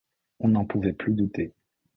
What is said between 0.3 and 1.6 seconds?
On n’en pouvait plus douter